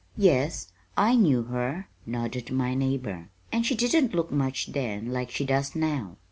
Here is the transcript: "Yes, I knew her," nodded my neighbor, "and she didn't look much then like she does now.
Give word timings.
"Yes, 0.17 0.71
I 0.97 1.15
knew 1.15 1.43
her," 1.43 1.87
nodded 2.07 2.49
my 2.51 2.73
neighbor, 2.73 3.29
"and 3.51 3.63
she 3.67 3.75
didn't 3.75 4.15
look 4.15 4.31
much 4.31 4.65
then 4.71 5.13
like 5.13 5.29
she 5.29 5.45
does 5.45 5.75
now. 5.75 6.17